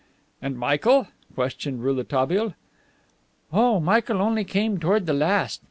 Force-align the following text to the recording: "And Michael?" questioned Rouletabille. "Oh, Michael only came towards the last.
"And 0.41 0.57
Michael?" 0.57 1.09
questioned 1.35 1.83
Rouletabille. 1.83 2.55
"Oh, 3.53 3.79
Michael 3.79 4.19
only 4.19 4.43
came 4.43 4.79
towards 4.79 5.05
the 5.05 5.13
last. 5.13 5.59